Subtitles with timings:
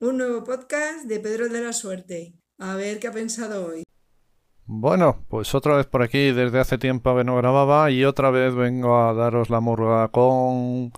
[0.00, 2.32] Un nuevo podcast de Pedro de la Suerte.
[2.60, 3.82] A ver qué ha pensado hoy.
[4.64, 8.54] Bueno, pues otra vez por aquí, desde hace tiempo que no grababa y otra vez
[8.54, 10.92] vengo a daros la murga con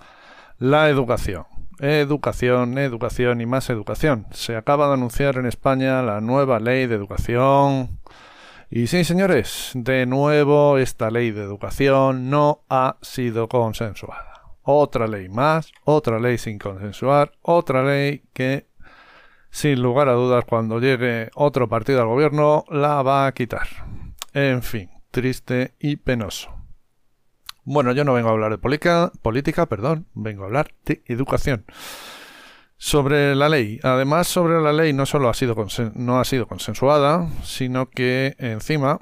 [0.59, 1.45] la educación.
[1.79, 4.27] Educación, educación y más educación.
[4.33, 7.99] Se acaba de anunciar en España la nueva ley de educación.
[8.69, 14.43] Y sí, señores, de nuevo esta ley de educación no ha sido consensuada.
[14.61, 18.69] Otra ley más, otra ley sin consensuar, otra ley que
[19.51, 23.67] sin lugar a dudas, cuando llegue otro partido al gobierno, la va a quitar.
[24.33, 26.49] En fin, triste y penoso.
[27.63, 31.65] Bueno, yo no vengo a hablar de política, política, perdón, vengo a hablar de educación.
[32.77, 33.79] Sobre la ley.
[33.83, 35.55] Además, sobre la ley no solo ha sido,
[35.93, 38.99] no ha sido consensuada, sino que encima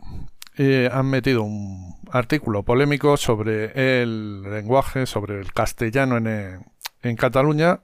[0.58, 6.66] eh, han metido un artículo polémico sobre el lenguaje, sobre el castellano en,
[7.02, 7.80] en Cataluña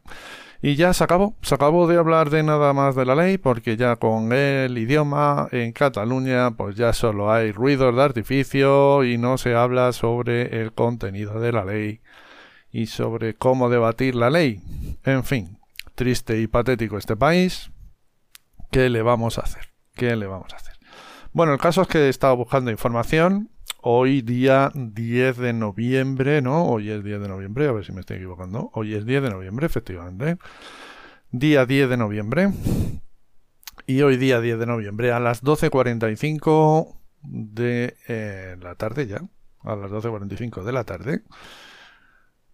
[0.65, 3.77] y ya se acabó, se acabó de hablar de nada más de la ley porque
[3.77, 9.37] ya con el idioma en Cataluña pues ya solo hay ruidos de artificio y no
[9.37, 12.01] se habla sobre el contenido de la ley
[12.71, 14.59] y sobre cómo debatir la ley.
[15.03, 15.59] En fin,
[15.93, 17.69] triste y patético este país.
[18.71, 19.71] ¿Qué le vamos a hacer?
[19.93, 20.73] ¿Qué le vamos a hacer?
[21.31, 23.51] Bueno, el caso es que he estado buscando información
[23.87, 26.65] hoy día 10 de noviembre, ¿no?
[26.65, 28.71] Hoy es 10 de noviembre, a ver si me estoy equivocando.
[28.73, 30.37] Hoy es 10 de noviembre, efectivamente.
[31.29, 32.49] Día 10 de noviembre.
[33.85, 39.21] Y hoy día 10 de noviembre a las 12.45 de eh, la tarde ya.
[39.61, 41.21] A las 12.45 de la tarde.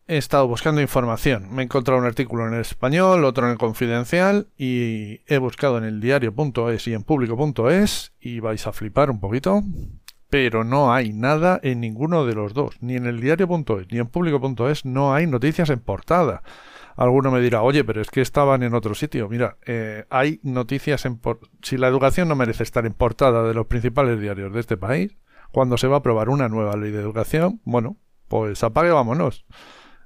[0.07, 1.47] He estado buscando información.
[1.55, 5.85] Me he encontrado un artículo en español, otro en el confidencial y he buscado en
[5.85, 9.63] el diario.es y en público.es y vais a flipar un poquito
[10.31, 14.07] pero no hay nada en ninguno de los dos, ni en el diario.es ni en
[14.07, 16.41] público.es no hay noticias en portada.
[16.95, 19.27] Alguno me dirá, oye, pero es que estaban en otro sitio.
[19.27, 21.19] Mira, eh, hay noticias en...
[21.61, 25.17] Si la educación no merece estar en portada de los principales diarios de este país,
[25.51, 27.97] cuando se va a aprobar una nueva ley de educación, bueno,
[28.29, 29.45] pues apague, vámonos.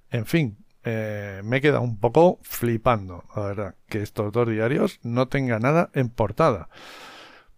[0.09, 5.27] En fin, eh, me queda un poco flipando, la verdad, que estos dos diarios no
[5.27, 6.69] tengan nada en portada.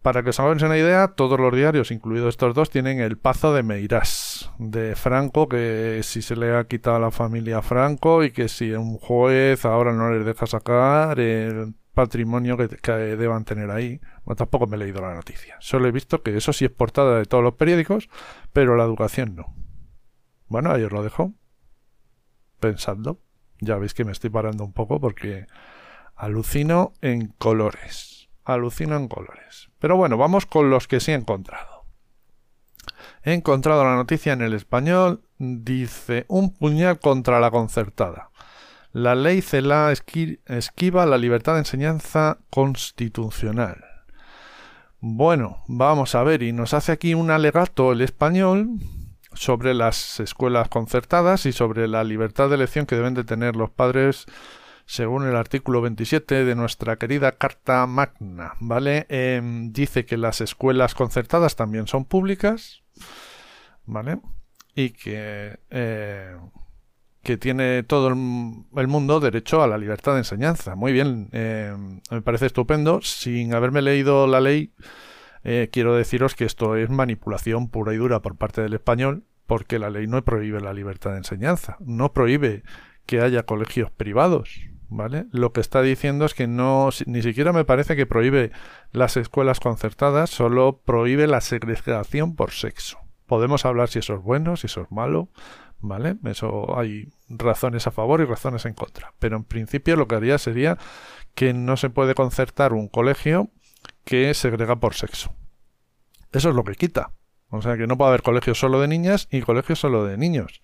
[0.01, 3.53] Para que os hagáis una idea, todos los diarios, incluidos estos dos, tienen el Pazo
[3.53, 8.31] de Meirás, de Franco, que si se le ha quitado a la familia Franco y
[8.31, 13.99] que si un juez ahora no les deja sacar el patrimonio que, deban tener ahí.
[14.23, 15.57] Bueno, tampoco me he leído la noticia.
[15.59, 18.07] Solo he visto que eso sí es portada de todos los periódicos,
[18.53, 19.55] pero la educación no.
[20.47, 21.33] Bueno, ahí os lo dejo.
[22.59, 23.19] Pensando.
[23.59, 25.47] Ya veis que me estoy parando un poco porque
[26.15, 28.16] alucino en colores
[28.47, 29.69] alucinan colores.
[29.79, 31.85] Pero bueno, vamos con los que sí he encontrado.
[33.23, 38.31] He encontrado la noticia en el español, dice un puñal contra la concertada.
[38.93, 43.83] La ley CELA esquiva la libertad de enseñanza constitucional.
[44.99, 48.79] Bueno, vamos a ver, y nos hace aquí un alegato el español
[49.33, 53.69] sobre las escuelas concertadas y sobre la libertad de elección que deben de tener los
[53.69, 54.25] padres
[54.87, 59.05] según el artículo 27 de nuestra querida Carta Magna, ¿vale?
[59.09, 62.83] Em, dice que las escuelas concertadas también son públicas,
[63.85, 64.19] ¿vale?
[64.75, 66.37] Y que, eh,
[67.21, 68.15] que tiene todo el,
[68.87, 70.75] mundo derecho a la libertad de enseñanza.
[70.75, 73.01] Muy bien, em, me parece estupendo.
[73.01, 74.71] Sin haberme leído la ley,
[75.43, 79.79] eh, quiero deciros que esto es manipulación pura y dura por parte del español, porque
[79.79, 82.63] la ley no prohíbe la libertad de enseñanza, no prohíbe
[83.05, 85.25] que haya colegios privados, ¿vale?
[85.31, 88.51] Lo que está diciendo es que no, ni siquiera me parece que prohíbe
[88.91, 92.99] las escuelas concertadas, solo prohíbe la segregación por sexo.
[93.25, 95.29] Podemos hablar si eso es bueno, si eso es malo,
[95.79, 96.15] ¿vale?
[96.25, 99.13] Eso hay razones a favor y razones en contra.
[99.19, 100.77] Pero en principio lo que haría sería
[101.35, 103.49] que no se puede concertar un colegio
[104.05, 105.33] que segrega por sexo.
[106.31, 107.11] Eso es lo que quita.
[107.49, 110.61] O sea que no puede haber colegios solo de niñas y colegios solo de niños.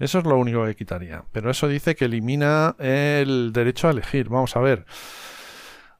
[0.00, 1.22] Eso es lo único que quitaría.
[1.30, 4.28] Pero eso dice que elimina el derecho a elegir.
[4.28, 4.86] Vamos a ver.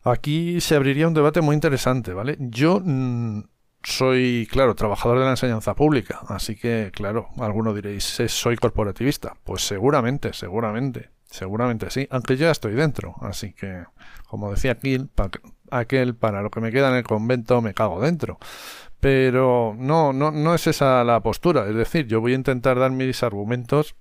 [0.02, 2.36] Aquí se abriría un debate muy interesante, ¿vale?
[2.40, 3.42] Yo mm,
[3.82, 9.34] soy, claro, trabajador de la enseñanza pública, así que, claro, alguno diréis, ¿soy corporativista?
[9.44, 13.84] Pues seguramente, seguramente, seguramente sí, aunque yo ya estoy dentro, así que,
[14.26, 15.10] como decía aquel,
[15.70, 18.38] aquel, para lo que me queda en el convento me cago dentro.
[19.00, 21.68] Pero no, no, no es esa la postura.
[21.68, 23.96] Es decir, yo voy a intentar dar mis argumentos.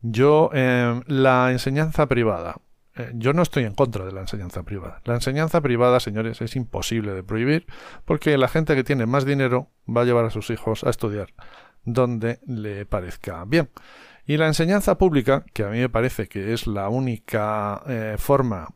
[0.00, 2.56] Yo, eh, la enseñanza privada.
[2.94, 5.00] Eh, yo no estoy en contra de la enseñanza privada.
[5.04, 7.66] La enseñanza privada, señores, es imposible de prohibir
[8.04, 11.28] porque la gente que tiene más dinero va a llevar a sus hijos a estudiar
[11.84, 13.70] donde le parezca bien.
[14.26, 18.68] Y la enseñanza pública, que a mí me parece que es la única eh, forma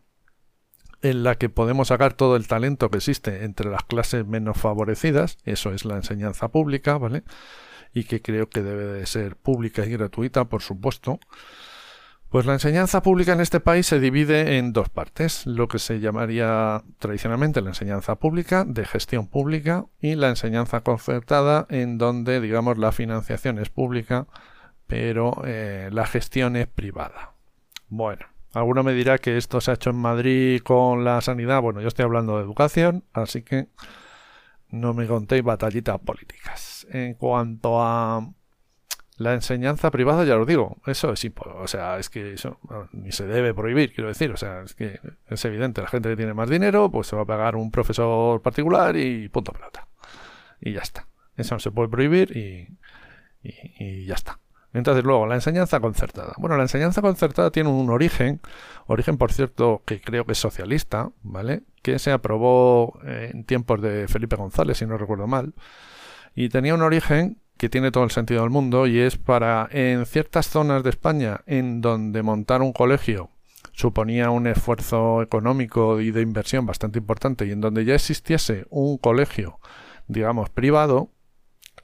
[1.03, 5.39] en la que podemos sacar todo el talento que existe entre las clases menos favorecidas,
[5.45, 7.23] eso es la enseñanza pública, ¿vale?
[7.93, 11.19] Y que creo que debe de ser pública y gratuita, por supuesto.
[12.29, 16.01] Pues la enseñanza pública en este país se divide en dos partes, lo que se
[16.01, 22.79] llamaría tradicionalmente la enseñanza pública de gestión pública y la enseñanza concertada en donde digamos
[22.79, 24.27] la financiación es pública
[24.87, 27.33] pero eh, la gestión es privada.
[27.89, 28.27] Bueno,
[28.59, 31.89] alguno me dirá que esto se ha hecho en Madrid con la sanidad, bueno, yo
[31.89, 33.69] estoy hablando de educación, así que
[34.71, 36.87] no me contéis batallitas políticas.
[36.91, 38.29] En cuanto a
[39.19, 41.25] la enseñanza privada, ya os digo, eso es.
[41.37, 42.59] O sea, es que eso
[42.93, 44.31] ni se debe prohibir, quiero decir.
[44.31, 47.23] O sea, es que es evidente, la gente que tiene más dinero, pues se va
[47.23, 49.89] a pagar un profesor particular y punto pelota.
[50.61, 51.07] Y ya está.
[51.37, 54.39] Eso no se puede prohibir y, ya está.
[54.77, 56.35] Entonces, luego, la enseñanza concertada.
[56.39, 58.41] Bueno, la enseñanza concertada tiene un origen,
[58.87, 61.63] origen, por cierto, que creo que es socialista, ¿vale?
[61.83, 65.55] Que se aprobó en tiempos de Felipe González, si no recuerdo mal.
[66.35, 70.05] Y tenía un origen que tiene todo el sentido del mundo y es para en
[70.05, 73.31] ciertas zonas de España en donde montar un colegio
[73.73, 78.97] suponía un esfuerzo económico y de inversión bastante importante y en donde ya existiese un
[78.97, 79.59] colegio,
[80.09, 81.11] digamos, privado,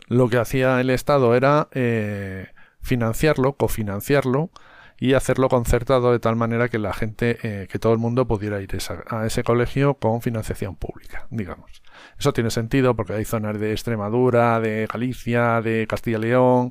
[0.09, 2.49] lo que hacía el Estado era eh,
[2.83, 4.51] financiarlo, cofinanciarlo
[4.99, 8.61] y hacerlo concertado de tal manera que la gente, eh, que todo el mundo pudiera
[8.61, 8.71] ir
[9.09, 11.83] a ese colegio con financiación pública, digamos.
[12.19, 16.71] Eso tiene sentido porque hay zonas de Extremadura, de Galicia, de Castilla y León,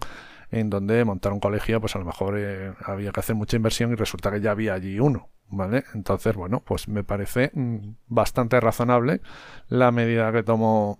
[0.49, 3.91] en donde montar un colegio, pues a lo mejor eh, había que hacer mucha inversión
[3.91, 5.29] y resulta que ya había allí uno.
[5.53, 5.83] ¿Vale?
[5.93, 9.19] Entonces, bueno, pues me parece mm, bastante razonable
[9.67, 10.99] la medida que tomó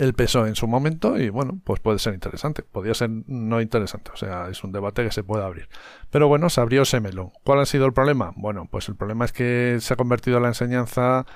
[0.00, 2.62] el peso en su momento y bueno, pues puede ser interesante.
[2.62, 5.68] Podría ser no interesante, o sea, es un debate que se puede abrir.
[6.10, 7.00] Pero bueno, se abrió ese.
[7.44, 8.32] ¿Cuál ha sido el problema?
[8.36, 11.26] Bueno, pues el problema es que se ha convertido la enseñanza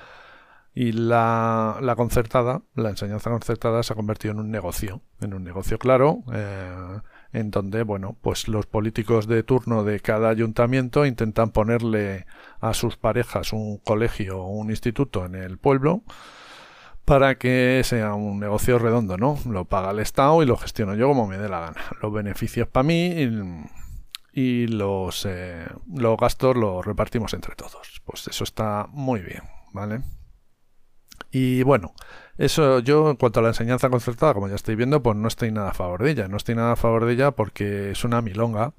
[0.73, 5.43] y la, la concertada, la enseñanza concertada se ha convertido en un negocio, en un
[5.43, 6.99] negocio claro, eh,
[7.33, 12.25] en donde, bueno, pues los políticos de turno de cada ayuntamiento intentan ponerle
[12.59, 16.03] a sus parejas un colegio o un instituto en el pueblo
[17.05, 19.37] para que sea un negocio redondo, ¿no?
[19.47, 21.81] Lo paga el Estado y lo gestiono yo como me dé la gana.
[22.01, 23.13] Los beneficios para mí
[24.33, 28.01] y, los, eh, los gastos los repartimos entre todos.
[28.03, 30.01] Pues eso está muy bien, ¿vale?
[31.31, 31.93] Y bueno,
[32.37, 35.51] eso yo en cuanto a la enseñanza concertada, como ya estoy viendo, pues no estoy
[35.51, 36.27] nada a favor de ella.
[36.27, 38.73] No estoy nada a favor de ella porque es una milonga.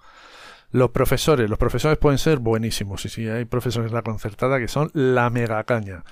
[0.72, 3.04] Los profesores, los profesores pueden ser buenísimos.
[3.04, 6.02] Y sí, hay profesores de la concertada que son la mega caña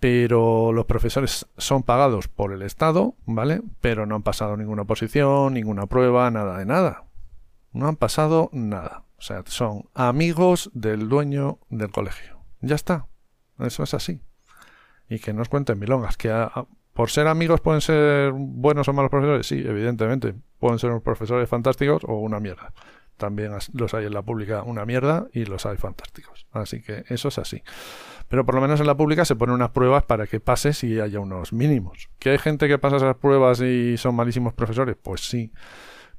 [0.00, 3.62] pero los profesores son pagados por el Estado, ¿vale?
[3.80, 7.04] Pero no han pasado ninguna oposición, ninguna prueba, nada de nada.
[7.72, 9.04] No han pasado nada.
[9.18, 12.40] O sea, son amigos del dueño del colegio.
[12.60, 13.06] Ya está.
[13.58, 14.20] Eso es así.
[15.08, 16.30] Y que nos cuenten milongas, que
[16.92, 19.46] por ser amigos pueden ser buenos o malos profesores.
[19.46, 20.34] Sí, evidentemente.
[20.58, 22.72] Pueden ser unos profesores fantásticos o una mierda.
[23.16, 26.46] También los hay en la pública una mierda y los hay fantásticos.
[26.52, 27.62] Así que eso es así.
[28.28, 31.00] Pero por lo menos en la pública se ponen unas pruebas para que pases y
[31.00, 32.10] haya unos mínimos.
[32.18, 34.96] ¿Que hay gente que pasa esas pruebas y son malísimos profesores?
[35.00, 35.52] Pues sí.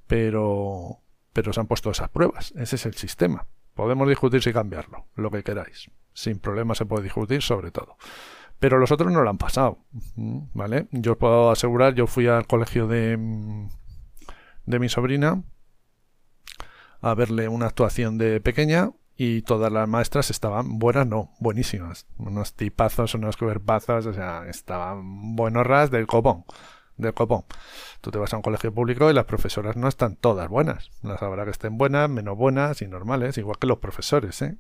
[0.08, 1.02] Pero,
[1.34, 2.54] pero se han puesto esas pruebas.
[2.58, 3.46] Ese es el sistema.
[3.74, 5.92] Podemos discutir si cambiarlo, lo que queráis.
[6.14, 7.98] Sin problema se puede discutir sobre todo.
[8.58, 9.80] Pero los otros no lo han pasado.
[10.16, 10.88] ¿Vale?
[10.92, 13.20] Yo os puedo asegurar, yo fui al colegio de,
[14.66, 15.44] de mi sobrina
[17.02, 22.06] a verle una actuación de pequeña y todas las maestras estaban buenas, no, buenísimas.
[22.18, 26.46] Unos tipazos, unos cuerpazos, o sea, estaban buenorras del copón,
[26.98, 27.44] del copón.
[28.02, 30.92] Tú te vas a un colegio público y las profesoras no están todas buenas.
[31.02, 34.58] Las habrá que estén buenas, menos buenas y normales, igual que los profesores, ¿eh?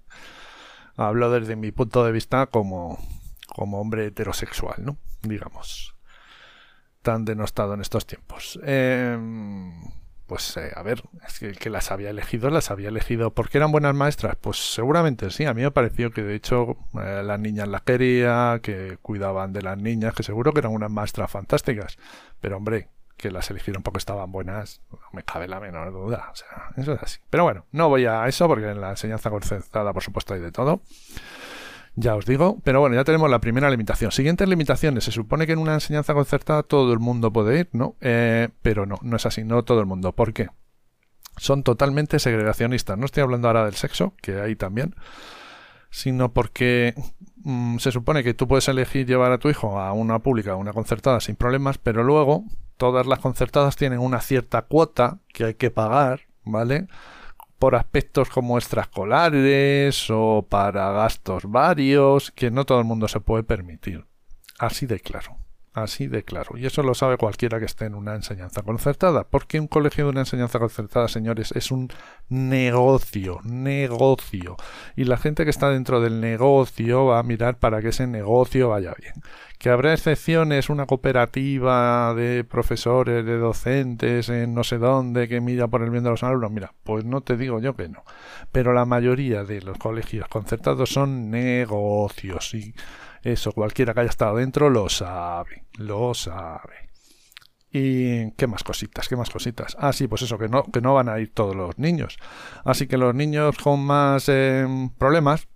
[0.96, 2.98] Hablo desde mi punto de vista como,
[3.48, 4.98] como hombre heterosexual, ¿no?
[5.22, 5.96] Digamos.
[7.03, 8.60] Tan denostado en estos tiempos.
[8.63, 9.15] Eh,
[10.27, 13.31] pues eh, a ver, es que, las había elegido, las había elegido.
[13.31, 17.24] Porque eran buenas maestras, pues seguramente sí, a mí me pareció que de hecho eh,
[17.25, 21.31] las niñas las quería, que cuidaban de las niñas, que seguro que eran unas maestras
[21.31, 21.98] fantásticas,
[22.41, 26.36] pero hombre, que las eligieron porque estaban buenas, no me cabe la menor duda, o
[26.36, 27.19] sea, eso es así.
[27.29, 30.51] Pero bueno, no voy a eso porque en la enseñanza concertada por supuesto hay de
[30.51, 30.81] todo.
[32.00, 34.12] Ya os digo, pero bueno, ya tenemos la primera limitación.
[34.12, 35.04] Siguientes limitaciones.
[35.04, 37.96] Se supone que en una enseñanza concertada todo el mundo puede ir, ¿no?
[38.01, 40.13] Eh, pero no, no es así, no todo el mundo.
[40.13, 40.50] ¿Por qué?
[41.38, 43.00] Son totalmente segregacionistas.
[43.00, 44.94] No estoy hablando ahora del sexo, que hay también,
[45.89, 46.94] sino porque
[47.38, 50.56] mm, se supone que tú puedes elegir llevar a tu hijo a una pública, a
[50.56, 52.44] una concertada sin problemas, pero luego
[52.77, 56.89] todas las concertadas tienen una cierta cuota que hay que pagar, ¿vale?
[57.59, 63.43] Por aspectos como extraescolares o para gastos varios que no todo el mundo se puede
[63.43, 64.05] permitir.
[64.59, 65.37] Así de claro.
[65.77, 66.57] Así de claro.
[66.57, 69.25] Y eso lo sabe cualquiera que esté en una enseñanza concertada.
[69.25, 71.89] Porque un colegio de una enseñanza concertada, señores, es un
[72.29, 73.41] negocio.
[73.43, 74.57] Negocio.
[74.96, 78.69] Y la gente que está dentro del negocio va a mirar para que ese negocio
[78.69, 79.13] vaya bien.
[79.60, 85.67] Que habrá excepciones, una cooperativa de profesores, de docentes, en no sé dónde, que mira
[85.67, 86.50] por el bien de los alumnos.
[86.50, 88.03] Mira, pues no te digo yo que no.
[88.51, 92.55] Pero la mayoría de los colegios concertados son negocios.
[92.55, 92.74] Y
[93.34, 96.88] eso cualquiera que haya estado dentro lo sabe, lo sabe.
[97.69, 99.10] ¿Y qué más cositas?
[99.10, 99.75] ¿Qué más cositas?
[99.79, 102.17] Ah, sí, pues eso, que no, que no van a ir todos los niños.
[102.63, 105.50] Así que los niños con más em, problemas,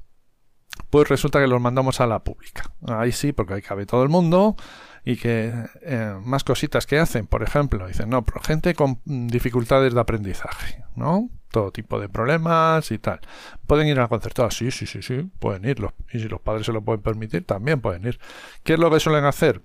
[0.89, 2.73] pues resulta que los mandamos a la pública.
[2.87, 4.57] Ahí sí, porque ahí cabe todo el mundo
[5.05, 9.99] y que eh, más cositas que hacen, por ejemplo, dicen, no, gente con dificultades de
[9.99, 11.29] aprendizaje, ¿no?
[11.51, 13.19] Todo tipo de problemas y tal.
[13.67, 14.51] ¿Pueden ir a concertada?
[14.51, 15.77] Sí, sí, sí, sí, pueden ir.
[16.13, 18.19] y si los padres se lo pueden permitir, también pueden ir.
[18.63, 19.61] ¿Qué es lo que suelen hacer?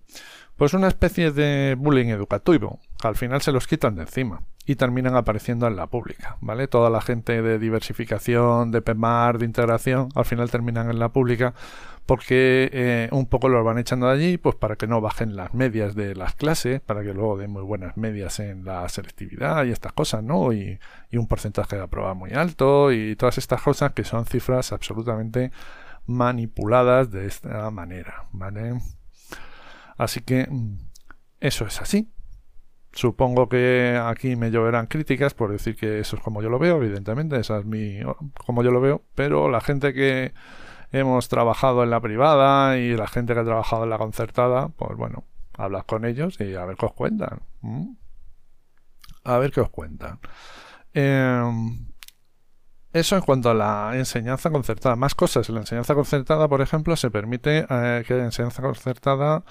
[0.56, 2.80] Pues una especie de bullying educativo.
[3.02, 6.66] Al final se los quitan de encima y terminan apareciendo en la pública, ¿vale?
[6.66, 11.54] Toda la gente de diversificación, de PEMAR, de integración, al final terminan en la pública
[12.06, 15.52] porque eh, un poco los van echando de allí pues para que no bajen las
[15.54, 19.72] medias de las clases, para que luego den muy buenas medias en la selectividad y
[19.72, 20.52] estas cosas, ¿no?
[20.52, 20.78] Y,
[21.12, 25.50] un porcentaje de aprobado muy alto y todas estas cosas que son cifras absolutamente
[26.04, 28.78] manipuladas de esta manera, ¿vale?
[29.96, 30.76] Así que mm,
[31.40, 32.10] eso es así.
[32.92, 36.76] Supongo que aquí me lloverán críticas por decir que eso es como yo lo veo,
[36.82, 38.00] evidentemente, esa es mi
[38.44, 40.34] como yo lo veo, pero la gente que
[40.98, 44.96] hemos trabajado en la privada y la gente que ha trabajado en la concertada, pues
[44.96, 45.24] bueno,
[45.56, 47.40] hablas con ellos y a ver qué os cuentan.
[49.24, 50.18] A ver qué os cuentan.
[50.92, 51.86] Em,
[52.92, 54.96] eso en cuanto a la enseñanza concertada.
[54.96, 55.48] Más cosas.
[55.48, 59.44] En la enseñanza concertada, por ejemplo, se permite eh, que enseñanza concertada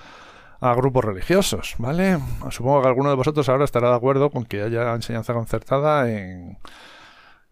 [0.62, 2.18] a grupos religiosos, ¿vale?
[2.50, 6.58] Supongo que alguno de vosotros ahora estará de acuerdo con que haya enseñanza concertada en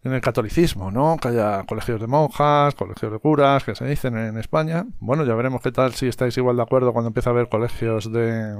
[0.04, 1.18] en el catolicismo, ¿no?
[1.18, 4.86] Que haya colegios de monjas, colegios de curas, que se dicen en España.
[5.00, 8.12] Bueno, ya veremos qué tal si estáis igual de acuerdo cuando empieza a haber colegios
[8.12, 8.56] de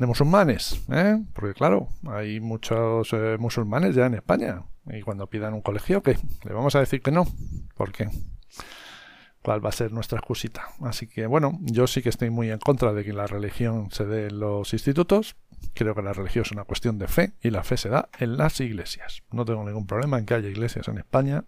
[0.00, 1.22] de musulmanes, ¿eh?
[1.34, 6.16] Porque claro, hay muchos eh, musulmanes ya en España y cuando pidan un colegio, ¿qué?
[6.44, 7.26] Le vamos a decir que no,
[7.76, 8.08] ¿por qué?
[9.42, 10.68] Cuál va a ser nuestra excusita.
[10.82, 14.04] Así que bueno, yo sí que estoy muy en contra de que la religión se
[14.06, 15.36] dé en los institutos.
[15.74, 18.36] Creo que la religión es una cuestión de fe y la fe se da en
[18.36, 19.22] las iglesias.
[19.30, 21.44] No tengo ningún problema en que haya iglesias en España.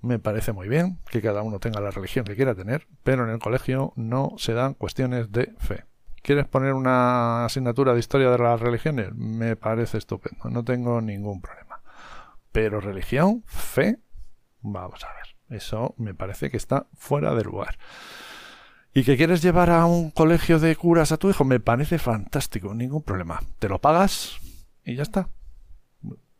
[0.00, 3.30] Me parece muy bien que cada uno tenga la religión que quiera tener, pero en
[3.30, 5.84] el colegio no se dan cuestiones de fe.
[6.22, 9.14] ¿Quieres poner una asignatura de historia de las religiones?
[9.14, 11.80] Me parece estupendo, no tengo ningún problema.
[12.52, 13.98] Pero religión, fe,
[14.60, 15.35] vamos a ver.
[15.48, 17.78] Eso me parece que está fuera de lugar.
[18.96, 21.44] ¿Y que quieres llevar a un colegio de curas a tu hijo?
[21.44, 23.42] Me parece fantástico, ningún problema.
[23.58, 24.38] Te lo pagas
[24.84, 25.28] y ya está.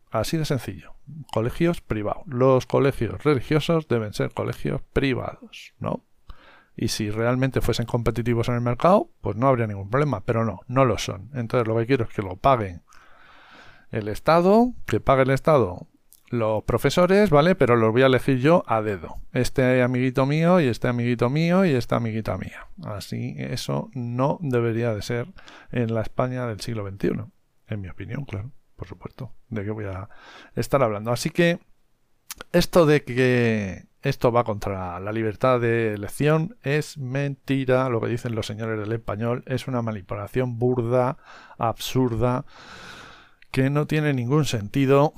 [0.09, 0.95] Así de sencillo.
[1.31, 2.23] Colegios privados.
[2.25, 6.03] Los colegios religiosos deben ser colegios privados, ¿no?
[6.75, 10.21] Y si realmente fuesen competitivos en el mercado, pues no habría ningún problema.
[10.21, 11.29] Pero no, no lo son.
[11.33, 12.81] Entonces lo que quiero es que lo paguen
[13.91, 15.87] el Estado, que pague el Estado
[16.29, 17.55] los profesores, ¿vale?
[17.55, 19.15] Pero los voy a elegir yo a dedo.
[19.33, 22.67] Este amiguito mío y este amiguito mío y esta amiguita mía.
[22.83, 25.27] Así, eso no debería de ser
[25.71, 27.25] en la España del siglo XXI.
[27.67, 29.33] En mi opinión, claro, por supuesto.
[29.49, 30.09] De qué voy a
[30.55, 31.11] estar hablando.
[31.11, 31.59] Así que
[32.51, 37.89] esto de que esto va contra la libertad de elección es mentira.
[37.89, 41.17] Lo que dicen los señores del español es una manipulación burda,
[41.57, 42.45] absurda,
[43.51, 45.13] que no tiene ningún sentido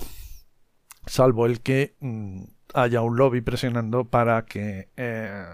[1.09, 2.43] salvo el que mm,
[2.75, 5.45] haya un lobby presionando para que eh,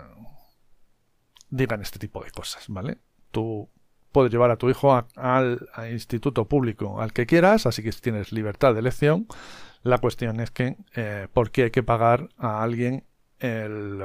[1.49, 2.97] digan este tipo de cosas, ¿vale?
[3.31, 3.69] Tú
[4.11, 8.73] puedes llevar a tu hijo al instituto público al que quieras, así que tienes libertad
[8.73, 9.27] de elección.
[9.83, 13.05] La cuestión es que, eh, ¿por qué hay que pagar a alguien
[13.39, 14.01] el,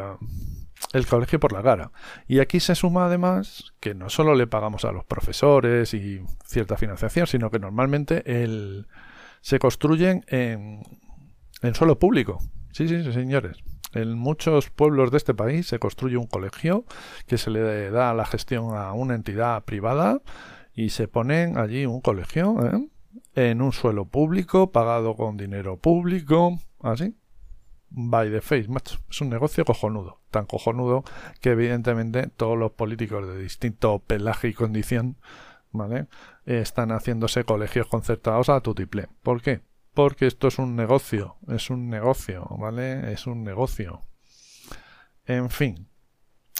[0.92, 1.90] el colegio por la cara?
[2.28, 6.76] Y aquí se suma además que no solo le pagamos a los profesores y cierta
[6.76, 8.86] financiación, sino que normalmente el,
[9.40, 10.82] se construyen en
[11.62, 12.38] en suelo público.
[12.72, 13.58] Sí, sí, sí, señores.
[13.92, 16.84] En muchos pueblos de este país se construye un colegio
[17.26, 20.20] que se le da la gestión a una entidad privada
[20.74, 22.88] y se ponen allí un colegio ¿eh?
[23.34, 27.16] en un suelo público, pagado con dinero público, así.
[27.92, 28.98] By the face, macho.
[29.10, 30.20] Es un negocio cojonudo.
[30.30, 31.02] Tan cojonudo
[31.40, 35.16] que evidentemente todos los políticos de distinto pelaje y condición,
[35.72, 36.06] ¿vale?
[36.46, 39.08] Están haciéndose colegios concertados a tutiplé.
[39.24, 39.62] ¿Por qué?
[39.94, 43.12] Porque esto es un negocio, es un negocio, ¿vale?
[43.12, 44.00] Es un negocio.
[45.26, 45.88] En fin.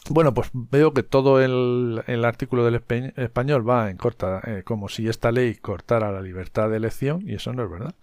[0.09, 2.83] Bueno, pues veo que todo el, artículo del
[3.17, 7.35] español va en corta, eh, como si esta ley cortara la libertad de elección, y
[7.35, 7.95] eso no es verdad.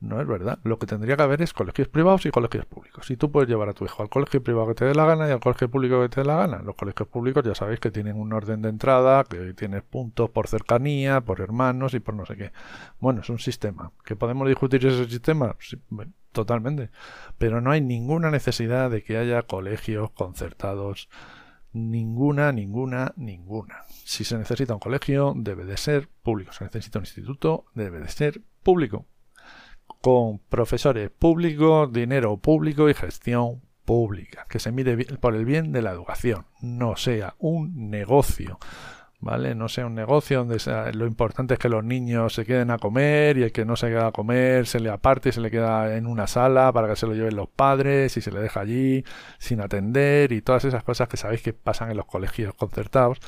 [0.00, 0.58] No es verdad.
[0.64, 3.10] Lo que tendría que haber es colegios privados y colegios públicos.
[3.10, 5.28] Y tú puedes llevar a tu hijo al colegio privado que te dé la gana
[5.28, 6.62] y al colegio público que te dé la gana.
[6.62, 10.48] Los colegios públicos ya sabéis que tienen un orden de entrada, que tienes puntos por
[10.48, 12.52] cercanía, por hermanos y por no sé qué.
[12.98, 13.92] Bueno, es un sistema.
[14.02, 15.54] ¿Que podemos discutir ese sistema?
[16.32, 16.90] totalmente.
[17.36, 21.10] Pero no hay ninguna necesidad de que haya colegios concertados.
[21.72, 23.84] Ninguna, ninguna, ninguna.
[24.04, 26.52] Si se necesita un colegio, debe de ser público.
[26.52, 29.04] Se necesita un instituto, debe de ser público
[30.00, 35.82] con profesores públicos, dinero público y gestión pública, que se mire por el bien de
[35.82, 38.58] la educación, no sea un negocio.
[39.22, 39.54] ¿Vale?
[39.54, 42.78] No sea un negocio donde sea, lo importante es que los niños se queden a
[42.78, 45.50] comer y el que no se queda a comer se le aparte y se le
[45.50, 48.60] queda en una sala para que se lo lleven los padres y se le deja
[48.60, 49.04] allí
[49.38, 53.18] sin atender y todas esas cosas que sabéis que pasan en los colegios concertados.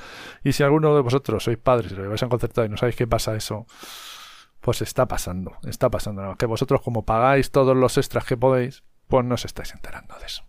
[0.42, 2.96] Y si alguno de vosotros sois padres y lo lleváis a concertado y no sabéis
[2.96, 3.66] qué pasa eso,
[4.62, 6.36] pues está pasando, está pasando.
[6.36, 10.26] Que vosotros como pagáis todos los extras que podéis, pues no os estáis enterando de
[10.26, 10.44] eso.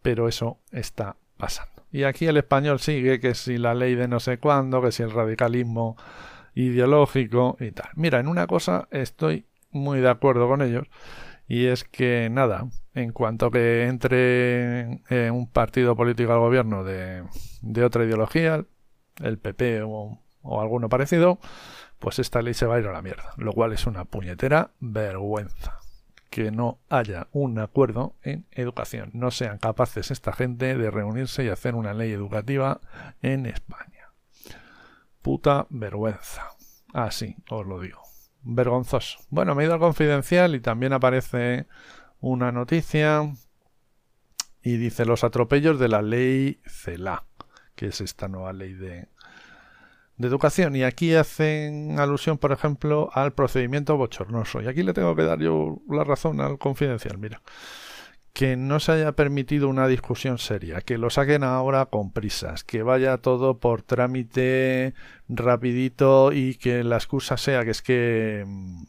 [0.00, 1.84] Pero eso está pasando.
[1.90, 5.02] Y aquí el español sigue que si la ley de no sé cuándo, que si
[5.02, 5.96] el radicalismo
[6.54, 7.88] ideológico y tal.
[7.96, 10.86] Mira, en una cosa estoy muy de acuerdo con ellos
[11.48, 17.24] y es que nada, en cuanto que entre en un partido político al gobierno de,
[17.60, 18.64] de otra ideología,
[19.20, 20.20] el PP o
[20.60, 21.40] alguno parecido,
[21.98, 24.72] pues esta ley se va a ir a la mierda, lo cual es una puñetera
[24.80, 25.78] vergüenza.
[26.30, 31.48] Que no haya un acuerdo en educación, no sean capaces esta gente de reunirse y
[31.48, 32.80] hacer una ley educativa
[33.22, 34.12] en España.
[35.22, 36.50] Puta vergüenza.
[36.92, 38.02] Así os lo digo.
[38.42, 39.18] Vergonzoso.
[39.30, 41.66] Bueno, me he ido al confidencial y también aparece
[42.20, 43.32] una noticia
[44.62, 47.24] y dice los atropellos de la ley CELA,
[47.74, 49.08] que es esta nueva ley de,
[50.18, 54.62] de educación y aquí hacen alusión, por ejemplo, al procedimiento bochornoso.
[54.62, 57.42] Y aquí le tengo que dar yo la razón al confidencial, mira.
[58.32, 62.82] Que no se haya permitido una discusión seria, que lo saquen ahora con prisas, que
[62.82, 64.94] vaya todo por trámite
[65.28, 68.82] rapidito y que la excusa sea que es que mm,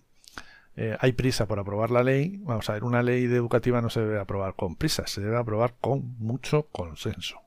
[0.75, 2.39] eh, hay prisa por aprobar la ley.
[2.43, 5.75] Vamos a ver, una ley educativa no se debe aprobar con prisas, se debe aprobar
[5.79, 7.46] con mucho consenso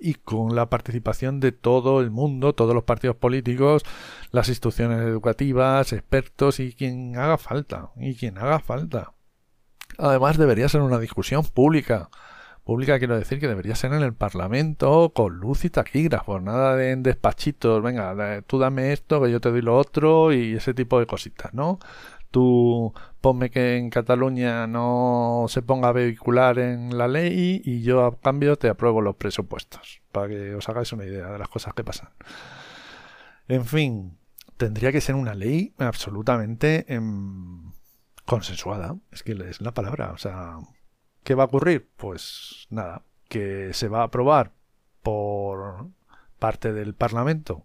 [0.00, 3.82] y con la participación de todo el mundo, todos los partidos políticos,
[4.30, 9.14] las instituciones educativas, expertos y quien haga falta, y quien haga falta.
[9.98, 12.10] Además debería ser una discusión pública.
[12.68, 16.90] Pública quiero decir que debería ser en el Parlamento con luz y taquígrafos, nada de
[16.90, 21.00] en despachitos, venga, tú dame esto, que yo te doy lo otro y ese tipo
[21.00, 21.78] de cositas, ¿no?
[22.30, 28.18] Tú ponme que en Cataluña no se ponga vehicular en la ley y yo a
[28.18, 31.84] cambio te apruebo los presupuestos, para que os hagáis una idea de las cosas que
[31.84, 32.10] pasan.
[33.48, 34.18] En fin,
[34.56, 37.72] tendría que ser una ley absolutamente em,
[38.24, 40.58] consensuada, es que es la palabra, o sea,
[41.24, 41.88] ¿qué va a ocurrir?
[41.96, 44.52] Pues nada, que se va a aprobar
[45.02, 45.88] por
[46.38, 47.64] parte del Parlamento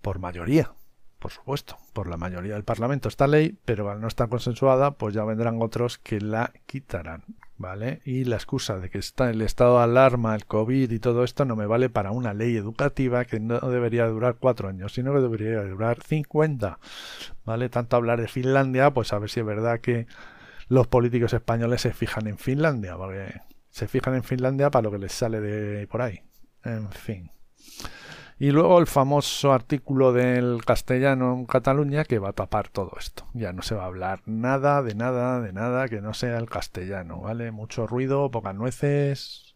[0.00, 0.74] por mayoría,
[1.22, 5.14] por supuesto, por la mayoría del Parlamento esta ley, pero al no estar consensuada, pues
[5.14, 7.22] ya vendrán otros que la quitarán,
[7.56, 8.02] ¿vale?
[8.04, 11.44] Y la excusa de que está el estado de alarma, el COVID y todo esto
[11.44, 15.20] no me vale para una ley educativa que no debería durar cuatro años, sino que
[15.20, 16.80] debería durar cincuenta,
[17.44, 17.68] ¿vale?
[17.68, 20.08] Tanto hablar de Finlandia, pues a ver si es verdad que
[20.66, 23.32] los políticos españoles se fijan en Finlandia, porque
[23.70, 26.20] se fijan en Finlandia para lo que les sale de por ahí.
[26.64, 27.30] En fin.
[28.42, 33.24] Y luego el famoso artículo del castellano en Cataluña que va a tapar todo esto.
[33.34, 36.50] Ya no se va a hablar nada, de nada, de nada que no sea el
[36.50, 37.52] castellano, ¿vale?
[37.52, 39.54] Mucho ruido, pocas nueces.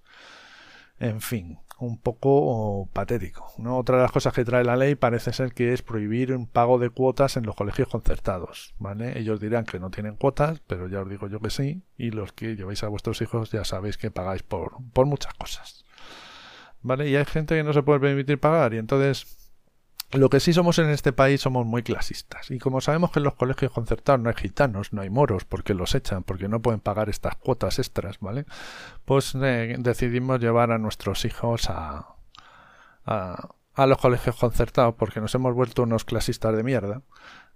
[1.01, 3.53] En fin, un poco patético.
[3.59, 3.77] ¿no?
[3.77, 6.79] Otra de las cosas que trae la ley parece ser que es prohibir un pago
[6.79, 8.77] de cuotas en los colegios concertados.
[8.79, 9.18] ¿vale?
[9.18, 11.83] Ellos dirán que no tienen cuotas, pero ya os digo yo que sí.
[11.99, 15.86] Y los que lleváis a vuestros hijos ya sabéis que pagáis por, por muchas cosas.
[16.87, 17.09] ¿Vale?
[17.09, 19.27] Y hay gente que no se puede permitir pagar y entonces
[20.12, 22.51] lo que sí somos en este país somos muy clasistas.
[22.53, 25.75] Y como sabemos que en los colegios concertados no hay gitanos, no hay moros, porque
[25.75, 28.46] los echan, porque no pueden pagar estas cuotas extras, ¿vale?
[29.05, 32.14] Pues eh, decidimos llevar a nuestros hijos a,
[33.05, 37.03] a, los colegios concertados, porque nos hemos vuelto unos clasistas de mierda.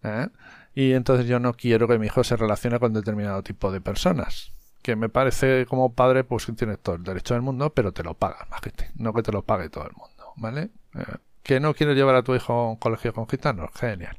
[0.02, 0.28] ¿eh?
[0.74, 4.52] Y entonces yo no quiero que mi hijo se relacione con determinado tipo de personas
[4.82, 8.14] que me parece como padre, pues tienes todo el derecho del mundo, pero te lo
[8.14, 10.70] pagas, gente, no que te lo pague todo el mundo, ¿vale?
[10.94, 14.18] Eh, que no quieres llevar a tu hijo a un colegio con gitanos, genial,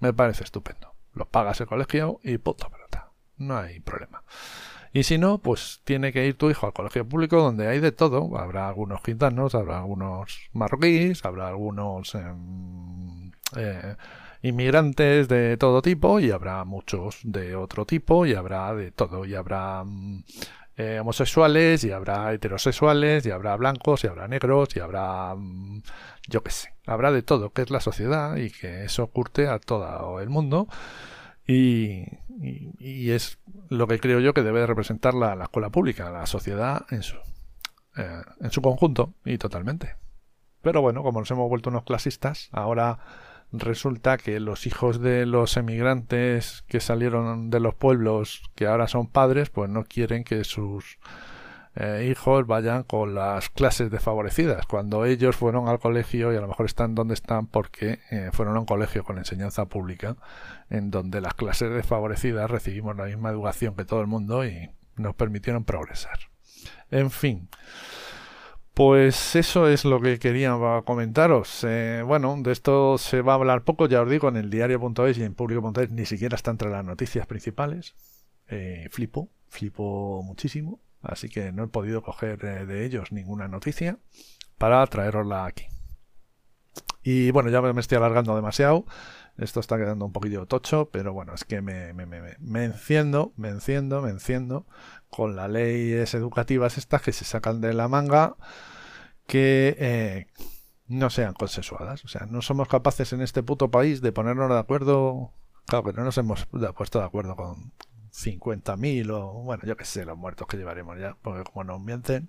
[0.00, 3.10] me parece estupendo, lo pagas el colegio y puta pelota.
[3.38, 4.22] No hay problema.
[4.92, 7.92] Y si no, pues tiene que ir tu hijo al colegio público donde hay de
[7.92, 8.36] todo.
[8.38, 13.96] Habrá algunos gitanos, habrá algunos marroquíes, habrá algunos em, eh,
[14.42, 19.24] inmigrantes de todo tipo y habrá muchos de otro tipo y habrá de todo.
[19.24, 20.24] Y habrá mm,
[20.76, 25.34] eh, homosexuales y habrá heterosexuales y habrá blancos y habrá negros y habrá...
[25.36, 25.82] Mm,
[26.28, 26.74] yo qué sé.
[26.86, 30.68] Habrá de todo, que es la sociedad y que eso curte a todo el mundo.
[31.46, 32.04] Y,
[32.80, 37.16] es lo que creo yo que debe representar la, escuela pública, la sociedad en su,
[37.96, 39.96] eh, en su conjunto y totalmente.
[40.62, 42.98] Pero bueno, como nos hemos vuelto unos clasistas, ahora
[43.52, 49.06] resulta que los hijos de los emigrantes que salieron de los pueblos, que ahora son
[49.06, 50.98] padres, pues no quieren que sus
[51.74, 56.48] eh, hijos vayan con las clases desfavorecidas, cuando ellos fueron al colegio y a lo
[56.48, 60.16] mejor están donde están porque eh, fueron a un colegio con enseñanza pública,
[60.68, 65.14] en donde las clases desfavorecidas recibimos la misma educación que todo el mundo y nos
[65.14, 66.18] permitieron progresar.
[66.90, 67.48] En fin.
[68.84, 71.62] Pues eso es lo que quería comentaros.
[71.62, 75.18] Eh, bueno, de esto se va a hablar poco, ya os digo, en el diario.es
[75.18, 77.94] y en público.es ni siquiera está entre las noticias principales.
[78.90, 80.80] flipo, flipo muchísimo.
[81.00, 83.98] Así que no he podido coger eh, de ellos ninguna noticia
[84.58, 85.66] para traerosla aquí.
[87.04, 88.84] Y bueno, ya me estoy alargando demasiado.
[89.38, 94.02] Esto está quedando un poquillo tocho, pero bueno, es que me, me enciendo, me enciendo,
[94.02, 94.66] me enciendo
[95.08, 98.34] con las leyes educativas estas que se sacan de la manga
[99.26, 100.26] que eh,
[100.88, 102.04] no sean consensuadas.
[102.04, 105.32] O sea, no somos capaces en este puto país de ponernos de acuerdo.
[105.66, 107.72] Claro que no nos hemos puesto de acuerdo con,
[108.12, 112.28] 50.000 o, bueno, yo qué sé, los muertos que llevaremos ya, porque como nos mienten,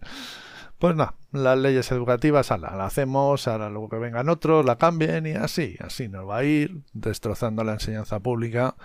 [0.80, 5.28] pues nada, las leyes educativas, ala, la hacemos, ahora luego que vengan otros, la cambien
[5.28, 8.76] y así, así nos va a ir destrozando la enseñanza pública.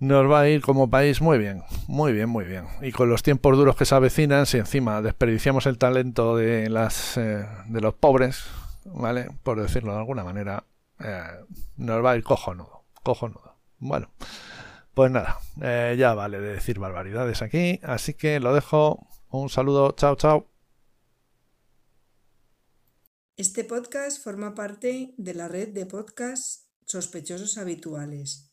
[0.00, 2.66] Nos va a ir como país muy bien, muy bien, muy bien.
[2.82, 7.16] Y con los tiempos duros que se avecinan, si encima desperdiciamos el talento de, las,
[7.16, 8.44] eh, de los pobres,
[8.84, 9.28] ¿vale?
[9.42, 10.64] Por decirlo de alguna manera,
[11.00, 11.22] eh,
[11.76, 13.56] nos va a ir cojonudo, cojonudo.
[13.78, 14.10] Bueno.
[14.98, 19.06] Pues nada, eh, ya vale de decir barbaridades aquí, así que lo dejo.
[19.30, 20.48] Un saludo, chao, chao.
[23.36, 28.47] Este podcast forma parte de la red de podcasts sospechosos habituales.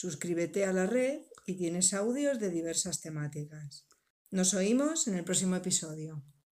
[0.00, 3.84] Suscríbete a la red y tienes audios de diversas temáticas.
[4.30, 6.22] Nos oímos en el próximo episodio.